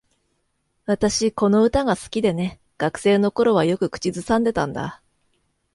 [0.87, 2.59] 私、この歌が好きでね。
[2.79, 4.99] 学生の頃はよく口ずさんでたんだ。